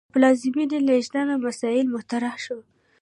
[0.07, 1.15] د پلازمې لېږد
[1.45, 2.61] مسئله مطرح شوه.